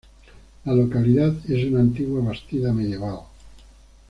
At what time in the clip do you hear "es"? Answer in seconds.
1.47-1.63